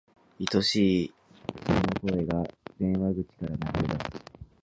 [0.39, 1.13] 愛しい
[1.59, 1.73] 人
[2.07, 2.43] の声が、
[2.79, 4.25] 電話口から流れ出す。